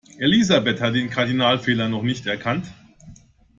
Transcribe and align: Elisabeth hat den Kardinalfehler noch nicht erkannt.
Elisabeth 0.17 0.81
hat 0.81 0.95
den 0.95 1.11
Kardinalfehler 1.11 1.87
noch 1.87 2.01
nicht 2.01 2.25
erkannt. 2.25 2.65